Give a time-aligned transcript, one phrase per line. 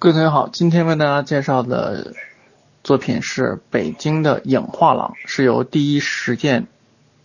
[0.00, 2.14] 各位同学好，今天为大家介绍的
[2.84, 6.68] 作品是北京的影画廊，是由第一实践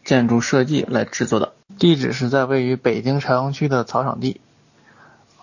[0.04, 1.54] 建筑设计来制作的。
[1.78, 4.42] 地址是在位于北京朝阳区的草场地，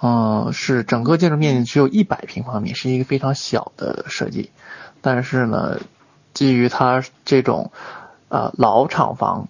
[0.02, 4.50] 嗯，是整个建筑面积只有一百平方米，是一个非常小的设计。
[5.00, 5.78] 但是呢，
[6.34, 7.70] 基于它这种
[8.28, 9.46] 呃老厂房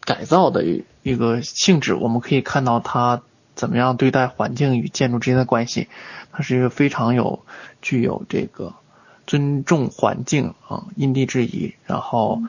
[0.00, 0.64] 改造的
[1.02, 3.20] 一个性质，我们可以看到它。
[3.58, 5.88] 怎么样对待环境与建筑之间的关系？
[6.30, 7.44] 它是一个非常有
[7.82, 8.72] 具有这个
[9.26, 12.40] 尊重环境啊因地制宜，然后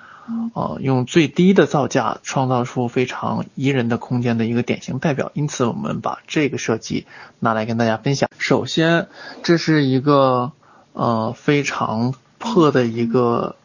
[0.53, 5.31] 呃用最低的造价创造出非常宜人的空间的一个典型代表。
[5.33, 7.07] 因此，我们把这个设计
[7.39, 8.29] 拿来跟大家分享。
[8.37, 9.07] 首先，
[9.41, 10.51] 这是一个
[10.93, 13.55] 呃非常破的一个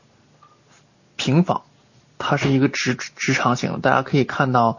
[1.16, 1.60] 平房，
[2.16, 4.78] 它是一个直直长型，大家可以看到。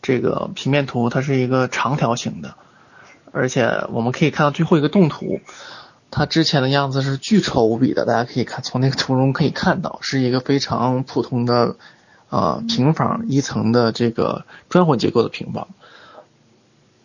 [0.00, 2.54] 这个平面图它是一个长条形的，
[3.32, 5.40] 而且我们可以看到最后一个动图，
[6.10, 8.06] 它之前的样子是巨丑无比的。
[8.06, 11.76] 大家可以看从那个图中可以看到，是一个非常普通的
[12.30, 15.68] 呃平房一层的这个砖混结构的平房。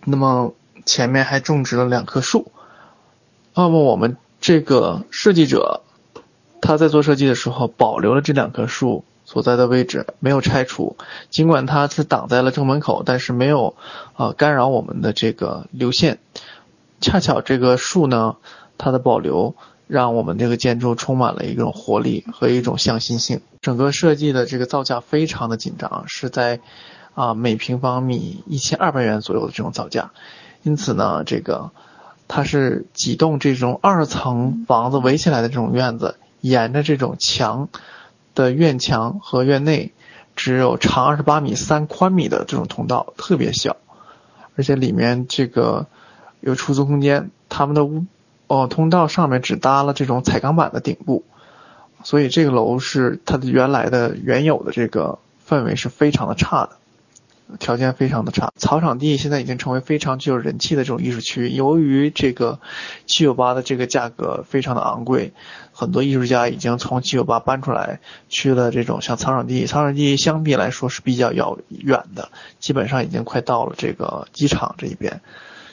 [0.05, 0.53] 那么
[0.85, 2.51] 前面还种植了两棵树。
[3.55, 5.81] 那么我们这个设计者
[6.61, 9.03] 他在做设计的时候保留了这两棵树。
[9.25, 10.97] 所在的位置没有拆除，
[11.29, 13.75] 尽管它是挡在了正门口，但是没有
[14.17, 16.19] 呃干扰我们的这个流线。
[16.99, 18.35] 恰巧这个树呢，
[18.77, 19.55] 它的保留
[19.87, 23.41] 让我们这个建筑充满了一种活力和一种向心性。
[23.61, 26.59] 整个设计的这个造价非常的紧张，是在
[27.13, 30.11] 啊每平方米一千二百元左右的这种造价。
[30.63, 31.71] 因此呢，这个
[32.27, 37.69] 它是几栋这种二层房子围起来的这种院子，沿着这种墙。
[38.35, 39.93] 的院墙和院内
[40.35, 43.77] 只有长二十八米、三宽米的这种通道，特别小，
[44.55, 45.87] 而且里面这个
[46.39, 47.29] 有出租空间。
[47.49, 48.05] 他们的屋
[48.47, 51.23] 哦，通道上面只搭了这种彩钢板的顶部，
[52.03, 56.77] 所以这个楼是它的原来的原有的这个氛围是非常的差的。
[57.59, 61.49] 条件非常的差，草场地现在已经成为非常具有人气的这种艺术区。
[61.49, 62.59] 由于这个
[63.05, 65.33] 七九八的这个价格非常的昂贵，
[65.71, 67.99] 很多艺术家已经从七九八搬出来
[68.29, 69.65] 去了这种像草场地。
[69.65, 75.21] 草场地相比来说是比较遥远的，基本上已经快到了这个机场这一边。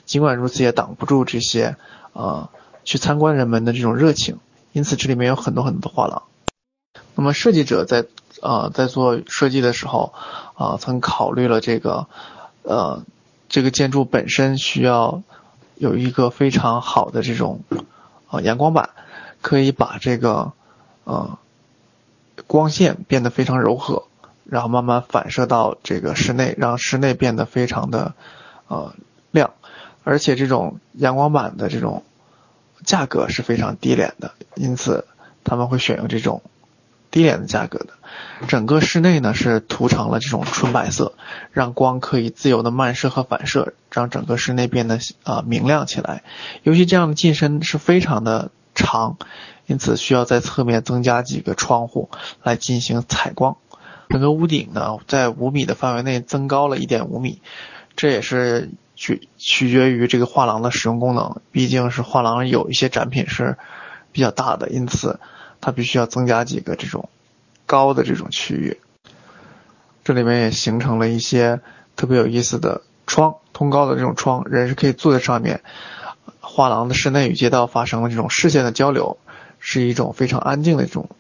[0.05, 1.77] 尽管如此，也挡不住这些
[2.13, 2.51] 呃
[2.85, 4.39] 去参观人们的这种热情。
[4.73, 6.23] 因此，这里面有很多很多的画廊。
[7.15, 8.07] 那么设计者在
[8.41, 10.13] 呃在做设计的时候。
[10.61, 12.07] 啊，曾考虑了这个，
[12.65, 13.03] 呃，
[13.49, 15.23] 这个建筑本身需要
[15.75, 17.63] 有一个非常好的这种
[18.29, 18.91] 啊阳光板，
[19.41, 20.53] 可以把这个
[21.05, 21.39] 呃
[22.47, 24.03] 光线变得非常柔和，
[24.45, 28.13] 然后慢慢反射到这个室内，让室内变得非常的
[28.69, 28.95] 呃
[29.31, 29.55] 亮，
[30.05, 32.05] 而且这种阳光板的这种
[32.85, 35.07] 价格是非常低廉的，因此
[35.43, 36.43] 他们会选用这种。
[37.11, 37.89] 低廉的价格的，
[38.47, 41.15] 整个室内呢是涂成了这种纯白色，
[41.51, 46.23] 让光可以自由的漫射和反射，让整个室内变得啊明亮起来。
[46.63, 49.17] 尤其这样的进深是非常的长，
[49.67, 52.11] 因此需要在侧面增加几个窗户
[52.45, 53.57] 来进行采光。
[54.09, 57.41] 整个屋顶呢在五米的范围内增高了一点五米，
[57.97, 63.59] 这也是取取决于这个画廊的使用功能，毕竟是画廊有一些展品是
[64.13, 65.19] 比较大的，因此。
[65.61, 67.09] 它必须要增加几个这种
[67.67, 68.81] 高的这种区域，
[70.03, 71.61] 这里面也形成了一些
[71.97, 75.63] 特别有意思的窗，通高的这种窗，人是可以坐在上面。
[76.41, 79.19] 画廊的室内与街道发生了这种视线的交流，
[79.59, 81.11] 是一种非常安静的这种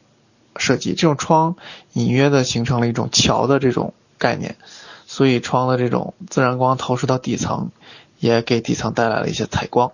[0.56, 0.94] 设计。
[0.94, 1.56] 这种窗
[1.92, 4.56] 隐约的形成了一种桥的这种概念，
[5.06, 7.70] 所以窗的这种自然光投射到底层，
[8.18, 9.92] 也给底层带来了一些采光。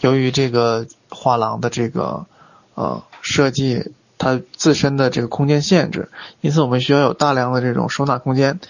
[0.00, 2.26] 由于这个画廊的这个
[2.74, 3.04] 呃。
[3.26, 6.08] 设计它自身的这个空间限制，
[6.40, 8.60] 因此我们需要有大量的这种收纳空间。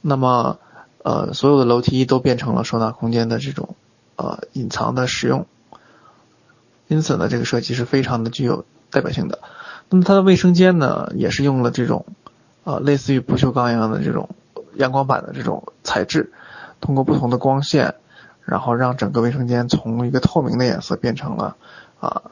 [0.00, 0.58] 那么，
[1.02, 3.76] 呃，所有的楼梯都变成了收纳空间的这种
[4.16, 5.46] 呃隐藏的使用。
[6.86, 9.40] 因此呢，这个设计是非常的具有代表性的。
[9.90, 12.06] 那么它的卫生间呢，也是用了这种
[12.64, 14.30] 呃类似于不锈钢一样的这种
[14.74, 16.32] 阳光板的这种材质，
[16.80, 17.94] 通过不同的光线，
[18.42, 21.56] 然后让整个卫生间从一个透明的颜色变成了
[22.00, 22.22] 啊。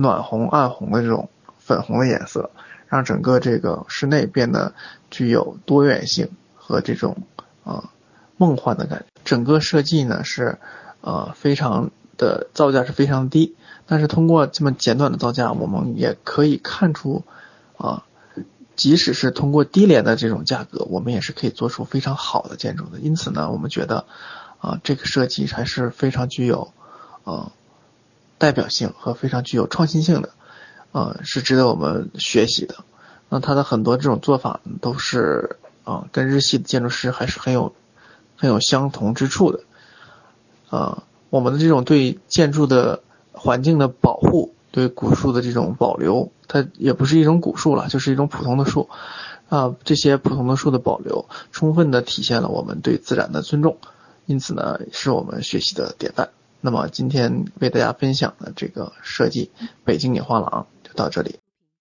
[0.00, 1.28] 暖红、暗红的这种
[1.58, 2.50] 粉红的颜色，
[2.86, 4.72] 让整个这个室内变得
[5.10, 7.16] 具有多元性和这种
[7.64, 7.90] 啊
[8.36, 9.06] 梦幻的感觉。
[9.24, 10.58] 整个设计呢是
[11.00, 13.56] 呃非常的造价是非常低，
[13.86, 17.24] 但是通过这么简短的造价，我们也可以看出
[17.76, 18.04] 啊，
[18.76, 23.00] 即使是通过低廉的这种价格，我们也是可以做出非常好的建筑的。
[23.00, 24.06] 因此呢，我们觉得
[24.60, 26.72] 啊这个设计还是非常具有
[27.24, 27.50] 啊。
[28.38, 30.30] 代表性和非常具有创新性的，
[30.92, 32.76] 呃，是值得我们学习的。
[33.28, 37.74] 那它的很多这种做法都是啊，跟日系的建筑师还是很有
[38.36, 39.60] 很有相同之处的。
[40.70, 43.02] 啊，我们的这种对建筑的
[43.32, 48.88] 环境的保护，对古树的这种保留，它也不是一种古树了，就是一种普通的树。
[49.48, 53.78] 啊，这些普通的树的保留，充分的体现了我们对自然的尊重，
[54.26, 56.28] 因此呢，是我们学习的典范。
[56.60, 59.50] 那么今天为大家分享的这个设计
[59.84, 61.38] 北京野花廊就到这里。